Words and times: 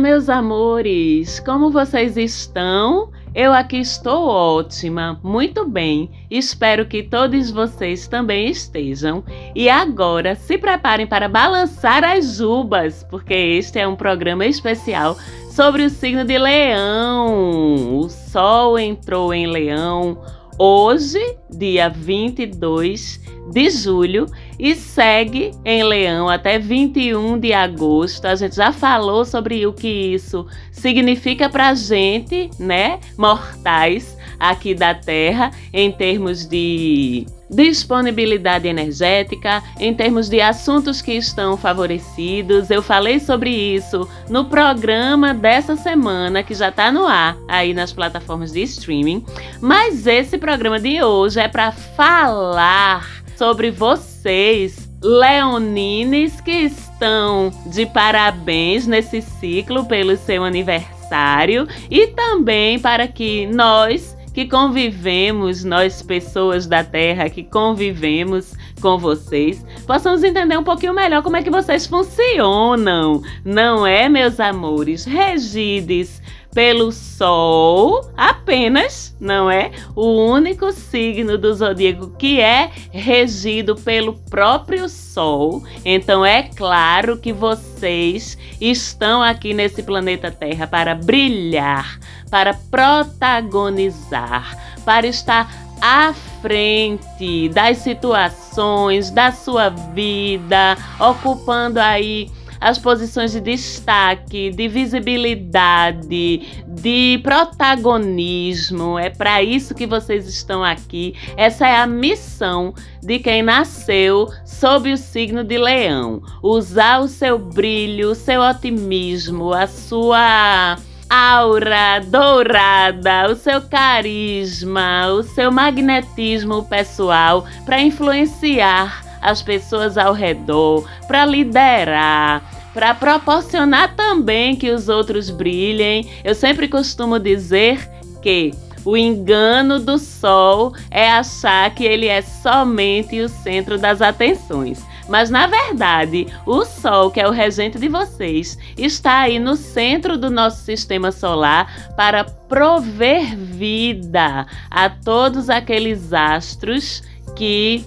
Meus 0.00 0.30
amores! 0.30 1.40
Como 1.40 1.70
vocês 1.70 2.16
estão? 2.16 3.10
Eu 3.34 3.52
aqui 3.52 3.76
estou 3.76 4.26
ótima, 4.28 5.20
muito 5.22 5.68
bem. 5.68 6.10
Espero 6.30 6.86
que 6.86 7.02
todos 7.02 7.50
vocês 7.50 8.08
também 8.08 8.48
estejam. 8.48 9.22
E 9.54 9.68
agora 9.68 10.34
se 10.34 10.56
preparem 10.56 11.06
para 11.06 11.28
balançar 11.28 12.02
as 12.02 12.38
jubas, 12.38 13.04
porque 13.10 13.34
este 13.34 13.78
é 13.78 13.86
um 13.86 13.94
programa 13.94 14.46
especial 14.46 15.18
sobre 15.50 15.84
o 15.84 15.90
signo 15.90 16.24
de 16.24 16.38
Leão. 16.38 17.98
O 17.98 18.08
Sol 18.08 18.78
entrou 18.78 19.34
em 19.34 19.46
Leão 19.46 20.18
hoje, 20.58 21.20
dia 21.50 21.90
22 21.90 23.20
de 23.52 23.68
julho 23.68 24.26
e 24.60 24.74
segue 24.74 25.52
em 25.64 25.82
Leão 25.82 26.28
até 26.28 26.58
21 26.58 27.38
de 27.38 27.50
agosto. 27.54 28.26
A 28.26 28.34
gente 28.34 28.54
já 28.54 28.70
falou 28.70 29.24
sobre 29.24 29.66
o 29.66 29.72
que 29.72 29.88
isso 29.88 30.46
significa 30.70 31.48
para 31.48 31.72
gente, 31.74 32.50
né, 32.58 33.00
mortais 33.16 34.16
aqui 34.38 34.74
da 34.74 34.94
Terra, 34.94 35.50
em 35.72 35.90
termos 35.90 36.46
de 36.46 37.26
disponibilidade 37.50 38.68
energética, 38.68 39.62
em 39.78 39.92
termos 39.92 40.28
de 40.28 40.40
assuntos 40.40 41.02
que 41.02 41.12
estão 41.12 41.56
favorecidos. 41.56 42.70
Eu 42.70 42.80
falei 42.80 43.18
sobre 43.18 43.50
isso 43.50 44.08
no 44.28 44.44
programa 44.44 45.34
dessa 45.34 45.74
semana 45.74 46.42
que 46.42 46.54
já 46.54 46.68
está 46.68 46.92
no 46.92 47.06
ar 47.06 47.36
aí 47.48 47.74
nas 47.74 47.92
plataformas 47.92 48.52
de 48.52 48.62
streaming. 48.62 49.24
Mas 49.60 50.06
esse 50.06 50.38
programa 50.38 50.78
de 50.78 51.02
hoje 51.02 51.40
é 51.40 51.48
para 51.48 51.72
falar 51.72 53.19
sobre 53.40 53.70
vocês, 53.70 54.86
leonines 55.02 56.42
que 56.42 56.50
estão 56.50 57.50
de 57.72 57.86
parabéns 57.86 58.86
nesse 58.86 59.22
ciclo 59.22 59.86
pelo 59.86 60.14
seu 60.18 60.44
aniversário 60.44 61.66
e 61.90 62.08
também 62.08 62.78
para 62.78 63.08
que 63.08 63.46
nós 63.46 64.14
que 64.34 64.46
convivemos, 64.46 65.64
nós 65.64 66.02
pessoas 66.02 66.66
da 66.66 66.84
Terra 66.84 67.30
que 67.30 67.42
convivemos 67.42 68.52
com 68.78 68.98
vocês, 68.98 69.64
possamos 69.86 70.22
entender 70.22 70.58
um 70.58 70.62
pouquinho 70.62 70.92
melhor 70.92 71.22
como 71.22 71.38
é 71.38 71.42
que 71.42 71.50
vocês 71.50 71.86
funcionam, 71.86 73.22
não 73.42 73.86
é, 73.86 74.06
meus 74.06 74.38
amores? 74.38 75.06
Regides 75.06 76.20
pelo 76.52 76.92
Sol 76.92 78.10
apenas, 78.16 79.14
não 79.20 79.50
é? 79.50 79.72
O 79.94 80.26
único 80.26 80.72
signo 80.72 81.36
do 81.38 81.54
zodíaco 81.54 82.10
que 82.18 82.40
é 82.40 82.70
regido 82.90 83.76
pelo 83.76 84.14
próprio 84.14 84.88
Sol. 84.88 85.62
Então 85.84 86.24
é 86.24 86.42
claro 86.42 87.18
que 87.18 87.32
vocês 87.32 88.36
estão 88.60 89.22
aqui 89.22 89.54
nesse 89.54 89.82
planeta 89.82 90.30
Terra 90.30 90.66
para 90.66 90.94
brilhar, 90.94 91.98
para 92.30 92.54
protagonizar, 92.54 94.56
para 94.84 95.06
estar 95.06 95.50
à 95.80 96.12
frente 96.42 97.48
das 97.48 97.78
situações 97.78 99.10
da 99.10 99.32
sua 99.32 99.70
vida, 99.70 100.76
ocupando 100.98 101.80
aí 101.80 102.30
as 102.60 102.78
posições 102.78 103.32
de 103.32 103.40
destaque, 103.40 104.50
de 104.50 104.68
visibilidade, 104.68 106.62
de 106.66 107.18
protagonismo. 107.22 108.98
É 108.98 109.08
para 109.08 109.42
isso 109.42 109.74
que 109.74 109.86
vocês 109.86 110.28
estão 110.28 110.62
aqui. 110.62 111.14
Essa 111.36 111.66
é 111.66 111.76
a 111.76 111.86
missão 111.86 112.74
de 113.02 113.18
quem 113.18 113.42
nasceu 113.42 114.28
sob 114.44 114.92
o 114.92 114.96
signo 114.96 115.42
de 115.42 115.56
Leão. 115.56 116.22
Usar 116.42 117.00
o 117.00 117.08
seu 117.08 117.38
brilho, 117.38 118.10
o 118.10 118.14
seu 118.14 118.42
otimismo, 118.42 119.52
a 119.52 119.66
sua 119.66 120.76
aura 121.08 121.98
dourada, 122.06 123.32
o 123.32 123.34
seu 123.34 123.60
carisma, 123.62 125.08
o 125.08 125.24
seu 125.24 125.50
magnetismo 125.50 126.64
pessoal 126.64 127.44
para 127.64 127.80
influenciar 127.80 129.09
as 129.20 129.42
pessoas 129.42 129.98
ao 129.98 130.12
redor, 130.12 130.88
para 131.06 131.24
liderar, 131.24 132.42
para 132.72 132.94
proporcionar 132.94 133.94
também 133.94 134.56
que 134.56 134.70
os 134.70 134.88
outros 134.88 135.30
brilhem. 135.30 136.08
Eu 136.24 136.34
sempre 136.34 136.68
costumo 136.68 137.18
dizer 137.18 137.88
que 138.22 138.52
o 138.84 138.96
engano 138.96 139.78
do 139.78 139.98
sol 139.98 140.74
é 140.90 141.10
achar 141.10 141.74
que 141.74 141.84
ele 141.84 142.06
é 142.06 142.22
somente 142.22 143.20
o 143.20 143.28
centro 143.28 143.78
das 143.78 144.00
atenções. 144.00 144.82
Mas 145.10 145.28
na 145.28 145.48
verdade, 145.48 146.28
o 146.46 146.64
Sol, 146.64 147.10
que 147.10 147.18
é 147.18 147.26
o 147.26 147.32
regente 147.32 147.80
de 147.80 147.88
vocês, 147.88 148.56
está 148.78 149.22
aí 149.22 149.40
no 149.40 149.56
centro 149.56 150.16
do 150.16 150.30
nosso 150.30 150.62
sistema 150.62 151.10
solar 151.10 151.90
para 151.96 152.22
prover 152.22 153.36
vida 153.36 154.46
a 154.70 154.88
todos 154.88 155.50
aqueles 155.50 156.12
astros 156.12 157.02
que 157.34 157.84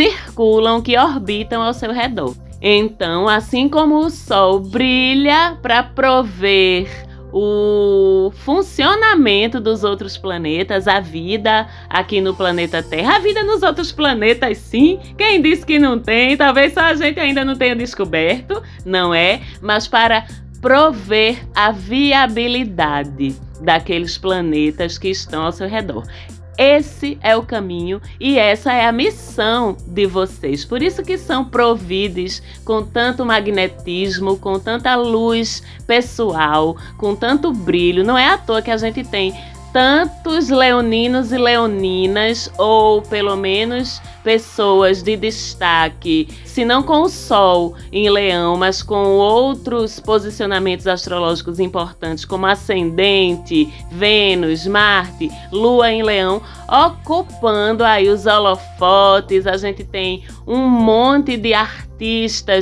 circulam, 0.00 0.80
que 0.80 0.96
orbitam 0.96 1.62
ao 1.62 1.74
seu 1.74 1.92
redor. 1.92 2.34
Então, 2.62 3.28
assim 3.28 3.68
como 3.68 3.98
o 3.98 4.10
Sol 4.10 4.60
brilha 4.60 5.58
para 5.60 5.82
prover 5.82 6.88
o 7.32 8.32
funcionamento 8.34 9.60
dos 9.60 9.84
outros 9.84 10.16
planetas, 10.16 10.88
a 10.88 11.00
vida 11.00 11.68
aqui 11.88 12.20
no 12.20 12.34
planeta 12.34 12.82
Terra, 12.82 13.16
a 13.16 13.18
vida 13.20 13.42
nos 13.44 13.62
outros 13.62 13.92
planetas, 13.92 14.58
sim. 14.58 14.98
Quem 15.16 15.40
disse 15.40 15.64
que 15.64 15.78
não 15.78 15.98
tem? 15.98 16.36
Talvez 16.36 16.72
só 16.72 16.80
a 16.80 16.94
gente 16.94 17.20
ainda 17.20 17.44
não 17.44 17.56
tenha 17.56 17.76
descoberto, 17.76 18.62
não 18.84 19.14
é? 19.14 19.40
Mas 19.60 19.86
para 19.86 20.26
prover 20.60 21.46
a 21.54 21.70
viabilidade 21.70 23.34
daqueles 23.60 24.18
planetas 24.18 24.98
que 24.98 25.08
estão 25.08 25.44
ao 25.44 25.52
seu 25.52 25.68
redor. 25.68 26.04
Esse 26.62 27.16
é 27.22 27.34
o 27.34 27.42
caminho 27.42 28.02
e 28.20 28.38
essa 28.38 28.70
é 28.70 28.84
a 28.84 28.92
missão 28.92 29.74
de 29.86 30.04
vocês. 30.04 30.62
Por 30.62 30.82
isso 30.82 31.02
que 31.02 31.16
são 31.16 31.42
providos 31.42 32.42
com 32.66 32.82
tanto 32.82 33.24
magnetismo, 33.24 34.36
com 34.36 34.58
tanta 34.58 34.94
luz 34.94 35.62
pessoal, 35.86 36.76
com 36.98 37.16
tanto 37.16 37.50
brilho. 37.50 38.04
Não 38.04 38.18
é 38.18 38.28
à 38.28 38.36
toa 38.36 38.60
que 38.60 38.70
a 38.70 38.76
gente 38.76 39.02
tem 39.02 39.32
tantos 39.72 40.48
leoninos 40.48 41.32
e 41.32 41.38
leoninas, 41.38 42.50
ou 42.58 43.02
pelo 43.02 43.36
menos 43.36 44.00
pessoas 44.22 45.02
de 45.02 45.16
destaque, 45.16 46.28
se 46.44 46.64
não 46.64 46.82
com 46.82 47.02
o 47.02 47.08
Sol 47.08 47.74
em 47.90 48.10
Leão, 48.10 48.56
mas 48.56 48.82
com 48.82 49.16
outros 49.16 49.98
posicionamentos 49.98 50.86
astrológicos 50.86 51.58
importantes, 51.58 52.24
como 52.24 52.46
Ascendente, 52.46 53.72
Vênus, 53.90 54.66
Marte, 54.66 55.30
Lua 55.50 55.90
em 55.90 56.02
Leão, 56.02 56.42
ocupando 56.68 57.84
aí 57.84 58.08
os 58.08 58.26
holofotes. 58.26 59.46
A 59.46 59.56
gente 59.56 59.84
tem 59.84 60.24
um 60.46 60.68
monte 60.68 61.36
de 61.36 61.54
artistas 61.54 61.89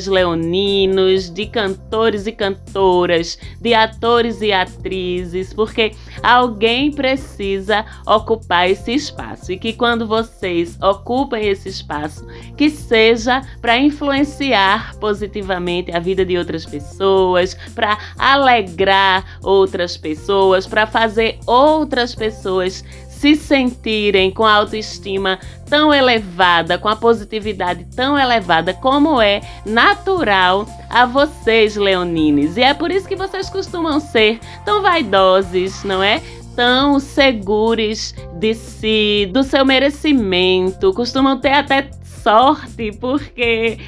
leoninos, 0.07 1.31
de 1.31 1.47
cantores 1.47 2.27
e 2.27 2.33
cantoras, 2.33 3.39
de 3.61 3.75
atores 3.75 4.41
e 4.41 4.53
atrizes, 4.53 5.53
porque 5.53 5.93
alguém 6.23 6.91
precisa 6.91 7.85
ocupar 8.07 8.69
esse 8.69 8.93
espaço. 8.93 9.53
E 9.53 9.59
que 9.59 9.73
quando 9.73 10.07
vocês 10.07 10.77
ocupem 10.81 11.49
esse 11.49 11.69
espaço, 11.69 12.27
que 12.57 12.69
seja 12.69 13.43
para 13.61 13.79
influenciar 13.79 14.97
positivamente 14.97 15.95
a 15.95 15.99
vida 15.99 16.25
de 16.25 16.37
outras 16.37 16.67
pessoas, 16.67 17.57
para 17.75 17.99
alegrar 18.19 19.39
outras 19.43 19.97
pessoas, 19.97 20.67
para 20.67 20.87
fazer 20.87 21.39
outras 21.47 22.15
pessoas 22.15 22.85
se 23.19 23.35
sentirem 23.35 24.31
com 24.31 24.45
a 24.45 24.55
autoestima 24.55 25.41
tão 25.69 25.93
elevada, 25.93 26.79
com 26.79 26.89
a 26.89 26.95
positividade 26.95 27.85
tão 27.97 28.17
elevada 28.17 28.73
como 28.73 29.21
é 29.21 29.41
natural 29.67 30.67
a 30.89 31.05
vocês, 31.05 31.77
leonines. 31.77 32.57
E 32.57 32.63
é 32.63 32.73
por 32.73 32.91
isso 32.93 33.09
que 33.09 33.17
vocês 33.17 33.51
costumam 33.51 33.99
ser 33.99 34.39
tão 34.65 34.83
vaidosos, 34.83 35.83
não 35.83 36.03
é? 36.03 36.23
Tão 36.55 37.01
seguros 37.01 38.15
de 38.39 38.55
si, 38.55 39.29
do 39.33 39.43
seu 39.43 39.65
merecimento, 39.65 40.93
costumam 40.95 41.39
ter 41.39 41.53
até 41.53 41.91
sorte, 42.23 42.93
porque 43.01 43.79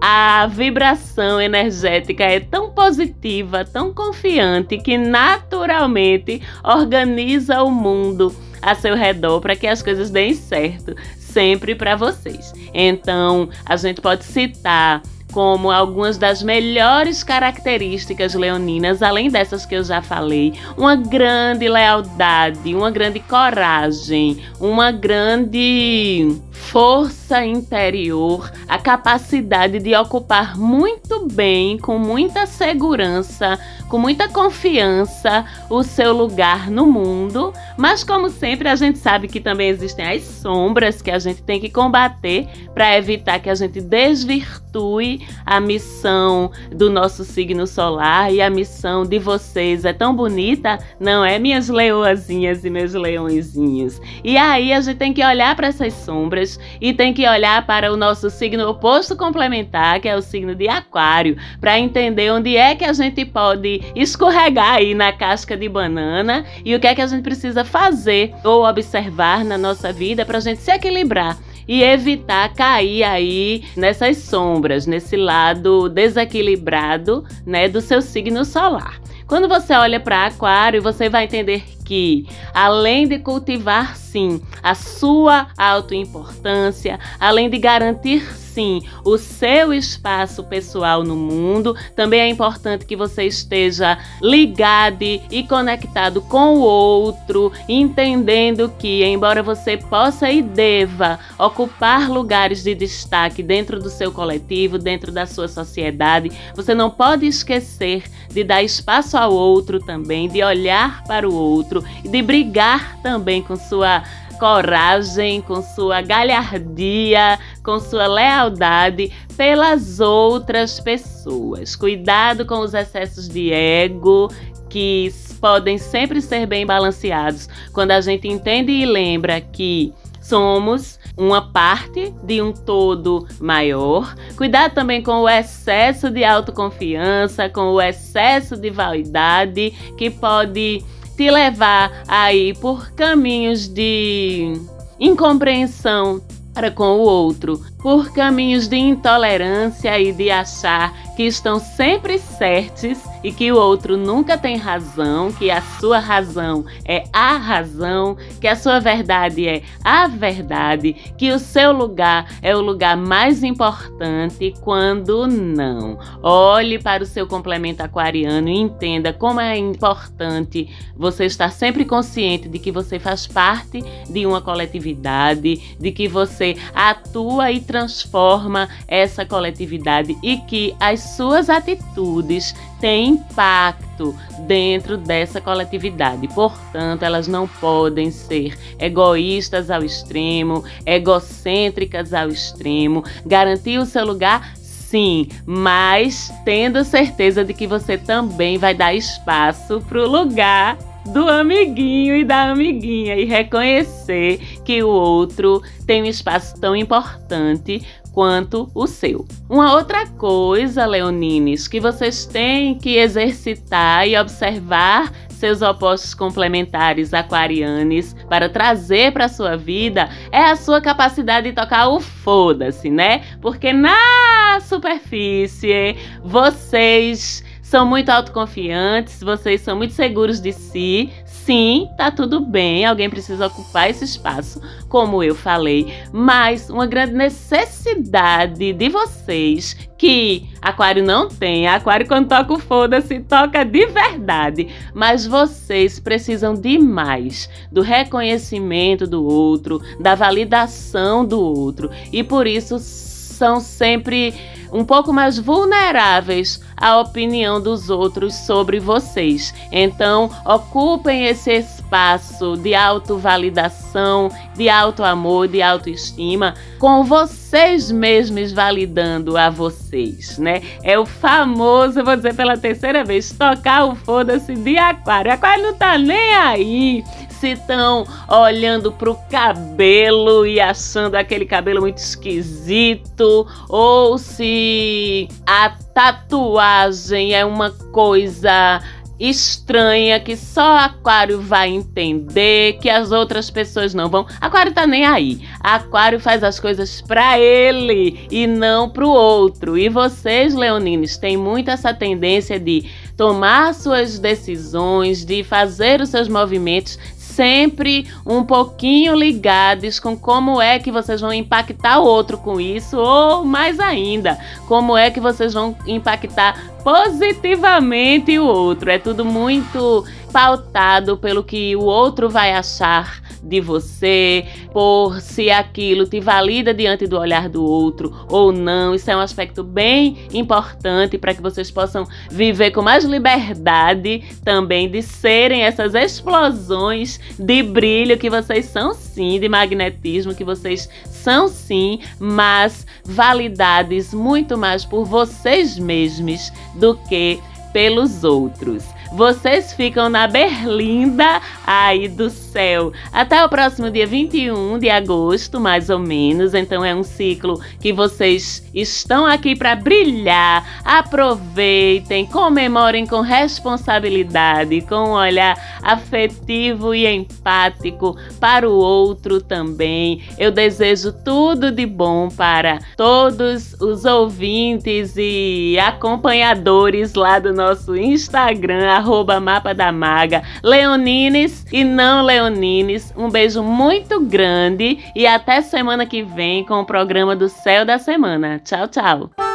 a 0.00 0.46
vibração 0.46 1.38
energética 1.38 2.24
é 2.24 2.40
tão 2.40 2.70
positiva, 2.70 3.64
tão 3.64 3.92
confiante, 3.92 4.78
que 4.78 4.96
naturalmente 4.96 6.40
organiza 6.64 7.62
o 7.62 7.70
mundo 7.70 8.34
a 8.62 8.74
seu 8.74 8.94
redor 8.94 9.40
para 9.40 9.56
que 9.56 9.66
as 9.66 9.82
coisas 9.82 10.10
deem 10.10 10.34
certo 10.34 10.94
sempre 11.18 11.74
para 11.74 11.96
vocês. 11.96 12.52
Então, 12.74 13.48
a 13.64 13.76
gente 13.76 14.00
pode 14.00 14.24
citar 14.24 15.02
como 15.32 15.70
algumas 15.70 16.18
das 16.18 16.42
melhores 16.42 17.22
características 17.22 18.34
leoninas, 18.34 19.02
além 19.02 19.30
dessas 19.30 19.64
que 19.64 19.74
eu 19.74 19.84
já 19.84 20.02
falei, 20.02 20.54
uma 20.76 20.96
grande 20.96 21.68
lealdade, 21.68 22.74
uma 22.74 22.90
grande 22.90 23.20
coragem, 23.20 24.42
uma 24.60 24.90
grande 24.90 26.40
força 26.60 27.44
interior, 27.44 28.52
a 28.68 28.78
capacidade 28.78 29.80
de 29.80 29.94
ocupar 29.96 30.56
muito 30.56 31.26
bem, 31.26 31.78
com 31.78 31.98
muita 31.98 32.46
segurança, 32.46 33.58
com 33.88 33.98
muita 33.98 34.28
confiança, 34.28 35.44
o 35.68 35.82
seu 35.82 36.12
lugar 36.12 36.70
no 36.70 36.86
mundo. 36.86 37.52
Mas, 37.76 38.04
como 38.04 38.28
sempre, 38.28 38.68
a 38.68 38.76
gente 38.76 38.98
sabe 38.98 39.26
que 39.26 39.40
também 39.40 39.68
existem 39.68 40.06
as 40.06 40.22
sombras 40.22 41.02
que 41.02 41.10
a 41.10 41.18
gente 41.18 41.42
tem 41.42 41.58
que 41.60 41.68
combater 41.68 42.46
para 42.72 42.96
evitar 42.96 43.40
que 43.40 43.50
a 43.50 43.54
gente 43.54 43.80
desvirtue 43.80 45.19
a 45.44 45.60
missão 45.60 46.50
do 46.70 46.90
nosso 46.90 47.24
signo 47.24 47.66
solar 47.66 48.32
e 48.32 48.40
a 48.40 48.50
missão 48.50 49.04
de 49.04 49.18
vocês. 49.18 49.84
É 49.84 49.92
tão 49.92 50.14
bonita, 50.14 50.78
não 50.98 51.24
é, 51.24 51.38
minhas 51.38 51.68
leoazinhas 51.68 52.64
e 52.64 52.70
meus 52.70 52.94
leõezinhos? 52.94 54.00
E 54.22 54.36
aí 54.36 54.72
a 54.72 54.80
gente 54.80 54.98
tem 54.98 55.12
que 55.12 55.24
olhar 55.24 55.54
para 55.56 55.68
essas 55.68 55.92
sombras 55.94 56.58
e 56.80 56.92
tem 56.92 57.12
que 57.12 57.28
olhar 57.28 57.66
para 57.66 57.92
o 57.92 57.96
nosso 57.96 58.30
signo 58.30 58.68
oposto 58.68 59.16
complementar, 59.16 60.00
que 60.00 60.08
é 60.08 60.16
o 60.16 60.22
signo 60.22 60.54
de 60.54 60.68
Aquário, 60.68 61.36
para 61.60 61.78
entender 61.78 62.30
onde 62.30 62.56
é 62.56 62.74
que 62.74 62.84
a 62.84 62.92
gente 62.92 63.24
pode 63.24 63.82
escorregar 63.94 64.74
aí 64.74 64.94
na 64.94 65.12
casca 65.12 65.56
de 65.56 65.68
banana 65.68 66.44
e 66.64 66.74
o 66.74 66.80
que 66.80 66.86
é 66.86 66.94
que 66.94 67.02
a 67.02 67.06
gente 67.06 67.22
precisa 67.22 67.64
fazer 67.64 68.32
ou 68.44 68.66
observar 68.66 69.44
na 69.44 69.58
nossa 69.58 69.92
vida 69.92 70.24
para 70.24 70.38
a 70.38 70.40
gente 70.40 70.60
se 70.60 70.70
equilibrar 70.70 71.38
e 71.70 71.84
evitar 71.84 72.52
cair 72.52 73.04
aí 73.04 73.62
nessas 73.76 74.16
sombras, 74.16 74.88
nesse 74.88 75.16
lado 75.16 75.88
desequilibrado, 75.88 77.24
né, 77.46 77.68
do 77.68 77.80
seu 77.80 78.02
signo 78.02 78.44
solar. 78.44 79.00
Quando 79.24 79.46
você 79.46 79.72
olha 79.74 80.00
para 80.00 80.26
Aquário, 80.26 80.82
você 80.82 81.08
vai 81.08 81.26
entender 81.26 81.62
que, 81.90 82.24
além 82.54 83.08
de 83.08 83.18
cultivar 83.18 83.96
sim 83.96 84.40
a 84.62 84.76
sua 84.76 85.48
autoimportância, 85.58 87.00
além 87.18 87.50
de 87.50 87.58
garantir 87.58 88.22
sim 88.32 88.82
o 89.04 89.18
seu 89.18 89.72
espaço 89.72 90.44
pessoal 90.44 91.02
no 91.02 91.16
mundo, 91.16 91.74
também 91.96 92.20
é 92.20 92.28
importante 92.28 92.84
que 92.84 92.94
você 92.94 93.24
esteja 93.24 93.98
ligado 94.22 95.02
e 95.02 95.44
conectado 95.48 96.20
com 96.20 96.58
o 96.58 96.60
outro, 96.60 97.50
entendendo 97.68 98.72
que, 98.78 99.04
embora 99.04 99.42
você 99.42 99.76
possa 99.76 100.30
e 100.30 100.42
deva 100.42 101.18
ocupar 101.38 102.08
lugares 102.08 102.62
de 102.62 102.72
destaque 102.72 103.42
dentro 103.42 103.80
do 103.80 103.90
seu 103.90 104.12
coletivo, 104.12 104.78
dentro 104.78 105.10
da 105.10 105.26
sua 105.26 105.48
sociedade, 105.48 106.30
você 106.54 106.72
não 106.72 106.88
pode 106.88 107.26
esquecer 107.26 108.04
de 108.28 108.44
dar 108.44 108.62
espaço 108.62 109.16
ao 109.16 109.32
outro 109.32 109.80
também, 109.80 110.28
de 110.28 110.42
olhar 110.42 111.02
para 111.04 111.28
o 111.28 111.34
outro 111.34 111.79
e 112.04 112.08
de 112.08 112.22
brigar 112.22 112.98
também 113.02 113.42
com 113.42 113.56
sua 113.56 114.02
coragem, 114.38 115.42
com 115.42 115.62
sua 115.62 116.00
galhardia, 116.00 117.38
com 117.62 117.78
sua 117.78 118.06
lealdade 118.06 119.12
pelas 119.36 120.00
outras 120.00 120.80
pessoas. 120.80 121.76
Cuidado 121.76 122.46
com 122.46 122.60
os 122.60 122.72
excessos 122.72 123.28
de 123.28 123.52
ego 123.52 124.28
que 124.70 125.12
podem 125.40 125.76
sempre 125.76 126.22
ser 126.22 126.46
bem 126.46 126.64
balanceados 126.64 127.48
quando 127.72 127.90
a 127.90 128.00
gente 128.00 128.28
entende 128.28 128.72
e 128.72 128.86
lembra 128.86 129.40
que 129.40 129.92
somos 130.20 130.98
uma 131.16 131.50
parte 131.50 132.14
de 132.22 132.40
um 132.40 132.52
todo 132.52 133.26
maior. 133.40 134.14
Cuidado 134.36 134.72
também 134.72 135.02
com 135.02 135.22
o 135.22 135.28
excesso 135.28 136.08
de 136.10 136.24
autoconfiança, 136.24 137.48
com 137.48 137.72
o 137.72 137.80
excesso 137.80 138.56
de 138.56 138.70
vaidade 138.70 139.70
que 139.98 140.08
pode 140.08 140.84
te 141.20 141.30
levar 141.30 141.92
aí 142.08 142.54
por 142.54 142.92
caminhos 142.92 143.68
de 143.68 144.58
incompreensão 144.98 146.22
para 146.54 146.70
com 146.70 146.96
o 146.96 147.00
outro, 147.00 147.60
por 147.76 148.10
caminhos 148.10 148.66
de 148.66 148.76
intolerância 148.76 150.00
e 150.00 150.12
de 150.12 150.30
achar 150.30 150.94
que 151.16 151.24
estão 151.24 151.60
sempre 151.60 152.18
certos 152.18 152.96
e 153.22 153.32
que 153.32 153.50
o 153.52 153.56
outro 153.56 153.96
nunca 153.96 154.36
tem 154.36 154.56
razão, 154.56 155.32
que 155.32 155.50
a 155.50 155.60
sua 155.60 155.98
razão 155.98 156.64
é 156.84 157.04
a 157.12 157.36
razão, 157.36 158.16
que 158.40 158.48
a 158.48 158.56
sua 158.56 158.80
verdade 158.80 159.46
é 159.46 159.62
a 159.84 160.06
verdade, 160.06 160.92
que 161.16 161.32
o 161.32 161.38
seu 161.38 161.72
lugar 161.72 162.26
é 162.42 162.54
o 162.56 162.60
lugar 162.60 162.96
mais 162.96 163.42
importante 163.42 164.54
quando 164.60 165.26
não. 165.26 165.98
Olhe 166.22 166.78
para 166.78 167.02
o 167.02 167.06
seu 167.06 167.26
complemento 167.26 167.82
aquariano 167.82 168.48
e 168.48 168.58
entenda 168.58 169.12
como 169.12 169.40
é 169.40 169.56
importante 169.56 170.68
você 170.96 171.26
estar 171.26 171.50
sempre 171.50 171.84
consciente 171.84 172.48
de 172.48 172.58
que 172.58 172.70
você 172.70 172.98
faz 172.98 173.26
parte 173.26 173.82
de 174.08 174.26
uma 174.26 174.40
coletividade, 174.40 175.76
de 175.78 175.92
que 175.92 176.08
você 176.08 176.56
atua 176.74 177.50
e 177.50 177.60
transforma 177.60 178.68
essa 178.86 179.24
coletividade 179.24 180.16
e 180.22 180.38
que 180.38 180.74
as 180.80 181.00
suas 181.16 181.48
atitudes 181.48 182.54
têm 182.80 183.10
impacto 183.10 184.14
dentro 184.46 184.96
dessa 184.96 185.40
coletividade. 185.40 186.26
Portanto, 186.28 187.02
elas 187.02 187.28
não 187.28 187.46
podem 187.46 188.10
ser 188.10 188.58
egoístas 188.78 189.70
ao 189.70 189.84
extremo, 189.84 190.64
egocêntricas 190.84 192.12
ao 192.12 192.28
extremo. 192.28 193.04
Garantir 193.24 193.78
o 193.78 193.86
seu 193.86 194.04
lugar 194.04 194.54
sim, 194.56 195.28
mas 195.46 196.32
tendo 196.44 196.84
certeza 196.84 197.44
de 197.44 197.54
que 197.54 197.66
você 197.66 197.96
também 197.96 198.58
vai 198.58 198.74
dar 198.74 198.92
espaço 198.92 199.80
para 199.88 200.02
o 200.02 200.10
lugar 200.10 200.76
do 201.06 201.28
amiguinho 201.28 202.16
e 202.16 202.24
da 202.24 202.50
amiguinha 202.50 203.16
e 203.16 203.24
reconhecer 203.24 204.38
que 204.64 204.82
o 204.82 204.88
outro 204.88 205.62
tem 205.86 206.02
um 206.02 206.06
espaço 206.06 206.60
tão 206.60 206.76
importante 206.76 207.86
quanto 208.12 208.70
o 208.74 208.86
seu. 208.86 209.26
Uma 209.48 209.74
outra 209.74 210.06
coisa, 210.06 210.86
Leonines, 210.86 211.68
que 211.68 211.80
vocês 211.80 212.26
têm 212.26 212.76
que 212.76 212.96
exercitar 212.96 214.06
e 214.06 214.16
observar 214.16 215.12
seus 215.40 215.62
opostos 215.62 216.12
complementares 216.12 217.14
aquarianes 217.14 218.14
para 218.28 218.48
trazer 218.48 219.10
para 219.10 219.26
sua 219.26 219.56
vida 219.56 220.10
é 220.30 220.42
a 220.42 220.54
sua 220.54 220.82
capacidade 220.82 221.48
de 221.48 221.56
tocar 221.56 221.88
o 221.88 221.98
foda-se, 221.98 222.90
né? 222.90 223.22
Porque 223.40 223.72
na 223.72 224.60
superfície 224.60 225.96
vocês 226.22 227.42
são 227.70 227.86
muito 227.86 228.10
autoconfiantes, 228.10 229.20
vocês 229.20 229.60
são 229.60 229.76
muito 229.76 229.94
seguros 229.94 230.40
de 230.40 230.52
si. 230.52 231.08
Sim, 231.50 231.88
tá 231.96 232.12
tudo 232.12 232.38
bem, 232.38 232.84
alguém 232.84 233.10
precisa 233.10 233.48
ocupar 233.48 233.90
esse 233.90 234.04
espaço, 234.04 234.62
como 234.88 235.20
eu 235.20 235.34
falei, 235.34 235.92
mas 236.12 236.70
uma 236.70 236.86
grande 236.86 237.12
necessidade 237.12 238.72
de 238.72 238.88
vocês 238.88 239.76
que 239.98 240.48
Aquário 240.62 241.02
não 241.02 241.26
tem. 241.26 241.66
Aquário, 241.66 242.06
quando 242.06 242.28
toca 242.28 242.52
o 242.52 242.58
foda-se, 242.60 243.18
toca 243.18 243.64
de 243.64 243.84
verdade. 243.86 244.68
Mas 244.94 245.26
vocês 245.26 245.98
precisam 245.98 246.54
demais 246.54 247.50
do 247.72 247.80
reconhecimento 247.80 249.04
do 249.04 249.24
outro, 249.24 249.82
da 249.98 250.14
validação 250.14 251.24
do 251.24 251.40
outro, 251.40 251.90
e 252.12 252.22
por 252.22 252.46
isso 252.46 252.78
são 252.78 253.58
sempre 253.58 254.34
um 254.72 254.84
pouco 254.84 255.12
mais 255.12 255.38
vulneráveis 255.38 256.60
à 256.76 256.98
opinião 256.98 257.60
dos 257.60 257.90
outros 257.90 258.34
sobre 258.34 258.80
vocês. 258.80 259.54
Então, 259.70 260.30
ocupem 260.44 261.26
esse 261.26 261.52
espaço 261.52 262.56
de 262.56 262.74
autovalidação, 262.74 264.30
de 264.56 264.68
auto-amor, 264.68 265.48
de 265.48 265.60
autoestima, 265.60 266.54
com 266.78 267.04
vocês 267.04 267.90
mesmos 267.90 268.52
validando 268.52 269.36
a 269.36 269.50
vocês, 269.50 270.38
né? 270.38 270.62
É 270.82 270.98
o 270.98 271.04
famoso, 271.04 272.02
vou 272.02 272.16
dizer 272.16 272.34
pela 272.34 272.56
terceira 272.56 273.04
vez, 273.04 273.30
tocar 273.32 273.84
o 273.84 273.94
foda-se 273.94 274.54
de 274.54 274.78
aquário. 274.78 275.32
Aquário 275.32 275.64
não 275.64 275.74
tá 275.74 275.98
nem 275.98 276.34
aí 276.34 277.04
se 277.40 277.52
estão 277.52 278.04
olhando 278.28 278.92
pro 278.92 279.16
cabelo 279.30 280.46
e 280.46 280.60
achando 280.60 281.14
aquele 281.14 281.46
cabelo 281.46 281.80
muito 281.80 281.96
esquisito, 281.96 283.46
ou 283.66 284.18
se 284.18 285.26
a 285.46 285.70
tatuagem 285.94 287.34
é 287.34 287.44
uma 287.44 287.70
coisa 287.70 288.80
estranha 289.18 290.18
que 290.18 290.34
só 290.34 290.78
Aquário 290.78 291.40
vai 291.40 291.68
entender, 291.68 292.78
que 292.80 292.88
as 292.88 293.12
outras 293.12 293.50
pessoas 293.50 293.92
não 293.92 294.08
vão. 294.08 294.26
Aquário 294.40 294.72
tá 294.72 294.86
nem 294.86 295.04
aí. 295.04 295.42
Aquário 295.60 296.18
faz 296.18 296.42
as 296.42 296.58
coisas 296.58 297.02
para 297.02 297.38
ele 297.38 298.26
e 298.30 298.46
não 298.46 298.88
pro 298.88 299.10
outro. 299.10 299.76
E 299.76 299.90
vocês, 299.90 300.54
leoninos, 300.54 301.18
têm 301.18 301.36
muito 301.36 301.70
essa 301.70 301.92
tendência 301.92 302.58
de 302.58 302.90
tomar 303.14 303.74
suas 303.74 304.18
decisões, 304.18 305.22
de 305.22 305.44
fazer 305.44 306.00
os 306.00 306.08
seus 306.08 306.26
movimentos 306.26 306.98
sempre 307.40 308.06
um 308.26 308.44
pouquinho 308.44 309.16
ligados 309.16 309.98
com 309.98 310.14
como 310.14 310.60
é 310.60 310.78
que 310.78 310.92
vocês 310.92 311.22
vão 311.22 311.32
impactar 311.32 311.98
o 311.98 312.04
outro 312.04 312.36
com 312.36 312.60
isso, 312.60 312.98
ou 312.98 313.46
mais 313.46 313.80
ainda, 313.80 314.38
como 314.68 314.94
é 314.94 315.10
que 315.10 315.18
vocês 315.20 315.54
vão 315.54 315.74
impactar 315.86 316.62
positivamente 316.84 318.38
o 318.38 318.44
outro. 318.44 318.90
É 318.90 318.98
tudo 318.98 319.24
muito 319.24 320.04
pautado 320.32 321.16
pelo 321.16 321.42
que 321.42 321.74
o 321.76 321.82
outro 321.82 322.28
vai 322.28 322.52
achar 322.52 323.20
de 323.42 323.60
você, 323.60 324.46
por 324.72 325.20
se 325.20 325.50
aquilo 325.50 326.06
te 326.06 326.20
valida 326.20 326.72
diante 326.74 327.06
do 327.06 327.18
olhar 327.18 327.48
do 327.48 327.64
outro 327.64 328.26
ou 328.28 328.52
não. 328.52 328.94
Isso 328.94 329.10
é 329.10 329.16
um 329.16 329.20
aspecto 329.20 329.64
bem 329.64 330.18
importante 330.32 331.18
para 331.18 331.34
que 331.34 331.42
vocês 331.42 331.70
possam 331.70 332.06
viver 332.30 332.70
com 332.70 332.82
mais 332.82 333.04
liberdade 333.04 334.22
também 334.44 334.88
de 334.88 335.02
serem 335.02 335.62
essas 335.62 335.94
explosões 335.94 337.18
de 337.38 337.62
brilho 337.62 338.18
que 338.18 338.30
vocês 338.30 338.66
são 338.66 338.94
sim, 338.94 339.40
de 339.40 339.48
magnetismo 339.48 340.34
que 340.34 340.44
vocês 340.44 340.88
são 341.06 341.48
sim, 341.48 342.00
mas 342.18 342.86
validades 343.04 344.14
muito 344.14 344.56
mais 344.56 344.84
por 344.84 345.04
vocês 345.04 345.78
mesmos 345.78 346.52
do 346.74 346.94
que 347.08 347.40
pelos 347.72 348.24
outros. 348.24 348.84
Vocês 349.12 349.72
ficam 349.72 350.08
na 350.08 350.28
berlinda 350.28 351.40
aí 351.66 352.06
do 352.06 352.30
céu. 352.30 352.92
Até 353.12 353.44
o 353.44 353.48
próximo 353.48 353.90
dia 353.90 354.06
21 354.06 354.78
de 354.78 354.88
agosto, 354.88 355.58
mais 355.58 355.90
ou 355.90 355.98
menos. 355.98 356.54
Então 356.54 356.84
é 356.84 356.94
um 356.94 357.02
ciclo 357.02 357.60
que 357.80 357.92
vocês 357.92 358.68
estão 358.72 359.26
aqui 359.26 359.56
para 359.56 359.74
brilhar. 359.74 360.82
Aproveitem, 360.84 362.24
comemorem 362.26 363.04
com 363.04 363.20
responsabilidade, 363.20 364.80
com 364.82 364.94
um 364.94 365.12
olhar 365.12 365.56
afetivo 365.82 366.94
e 366.94 367.06
empático 367.06 368.16
para 368.38 368.68
o 368.68 368.74
outro 368.74 369.40
também. 369.40 370.22
Eu 370.38 370.52
desejo 370.52 371.12
tudo 371.12 371.72
de 371.72 371.84
bom 371.84 372.28
para 372.28 372.78
todos 372.96 373.74
os 373.80 374.04
ouvintes 374.04 375.14
e 375.16 375.76
acompanhadores 375.80 377.14
lá 377.14 377.40
do 377.40 377.52
nosso 377.52 377.96
Instagram 377.96 378.99
arroba 379.00 379.40
Mapa 379.40 379.74
da 379.74 379.90
Maga, 379.90 380.42
Leonines 380.62 381.66
e 381.72 381.82
não 381.82 382.22
Leonines. 382.22 383.12
Um 383.16 383.28
beijo 383.28 383.62
muito 383.62 384.20
grande 384.20 384.98
e 385.14 385.26
até 385.26 385.60
semana 385.60 386.06
que 386.06 386.22
vem 386.22 386.64
com 386.64 386.80
o 386.80 386.86
programa 386.86 387.34
do 387.34 387.48
Céu 387.48 387.84
da 387.84 387.98
Semana. 387.98 388.60
Tchau, 388.64 388.86
tchau. 388.88 389.49